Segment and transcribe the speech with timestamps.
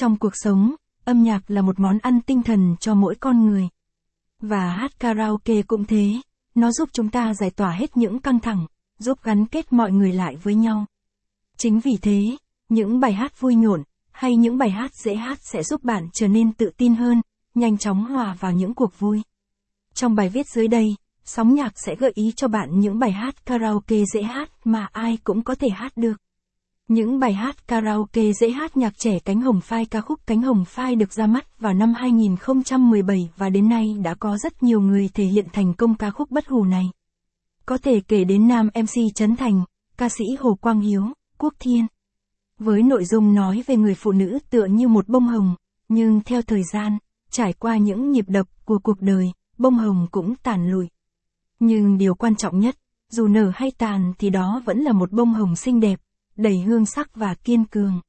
[0.00, 0.74] Trong cuộc sống,
[1.04, 3.68] âm nhạc là một món ăn tinh thần cho mỗi con người.
[4.40, 6.12] Và hát karaoke cũng thế,
[6.54, 8.66] nó giúp chúng ta giải tỏa hết những căng thẳng,
[8.98, 10.86] giúp gắn kết mọi người lại với nhau.
[11.56, 12.36] Chính vì thế,
[12.68, 16.28] những bài hát vui nhộn, hay những bài hát dễ hát sẽ giúp bạn trở
[16.28, 17.22] nên tự tin hơn,
[17.54, 19.22] nhanh chóng hòa vào những cuộc vui.
[19.94, 23.46] Trong bài viết dưới đây, sóng nhạc sẽ gợi ý cho bạn những bài hát
[23.46, 26.14] karaoke dễ hát mà ai cũng có thể hát được.
[26.88, 30.64] Những bài hát karaoke dễ hát nhạc trẻ Cánh Hồng Phai ca khúc Cánh Hồng
[30.64, 35.10] Phai được ra mắt vào năm 2017 và đến nay đã có rất nhiều người
[35.14, 36.90] thể hiện thành công ca khúc bất hủ này.
[37.66, 39.64] Có thể kể đến nam MC Trấn Thành,
[39.96, 41.02] ca sĩ Hồ Quang Hiếu,
[41.38, 41.86] Quốc Thiên.
[42.58, 45.54] Với nội dung nói về người phụ nữ tựa như một bông hồng,
[45.88, 46.98] nhưng theo thời gian,
[47.30, 50.88] trải qua những nhịp đập của cuộc đời, bông hồng cũng tàn lụi.
[51.60, 52.76] Nhưng điều quan trọng nhất,
[53.10, 56.00] dù nở hay tàn thì đó vẫn là một bông hồng xinh đẹp,
[56.38, 58.00] đầy hương sắc và kiên cường.